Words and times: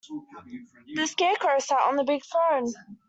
The 0.95 1.05
Scarecrow 1.05 1.59
sat 1.59 1.81
on 1.87 1.95
the 1.95 2.03
big 2.03 2.23
throne. 2.25 2.73